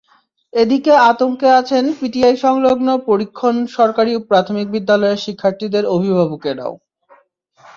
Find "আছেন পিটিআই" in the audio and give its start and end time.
1.59-2.35